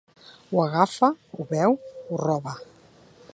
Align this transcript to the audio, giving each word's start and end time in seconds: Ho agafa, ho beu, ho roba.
Ho 0.51 0.61
agafa, 0.63 1.09
ho 1.35 1.47
beu, 1.51 1.77
ho 2.09 2.23
roba. 2.25 2.57